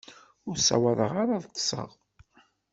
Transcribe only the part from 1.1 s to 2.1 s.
ara ad ṭṭseɣ.